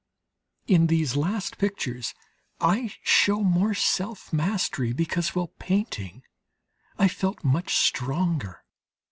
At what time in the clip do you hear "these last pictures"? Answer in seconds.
0.87-2.15